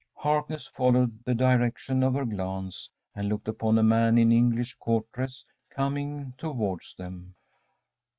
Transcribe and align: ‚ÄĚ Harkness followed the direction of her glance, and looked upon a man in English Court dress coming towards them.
‚ÄĚ 0.17 0.21
Harkness 0.23 0.65
followed 0.65 1.23
the 1.25 1.35
direction 1.35 2.01
of 2.01 2.15
her 2.15 2.25
glance, 2.25 2.89
and 3.13 3.29
looked 3.29 3.47
upon 3.47 3.77
a 3.77 3.83
man 3.83 4.17
in 4.17 4.31
English 4.31 4.73
Court 4.79 5.05
dress 5.11 5.43
coming 5.69 6.33
towards 6.39 6.95
them. 6.95 7.35